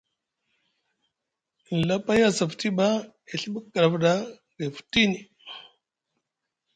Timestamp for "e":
3.31-3.33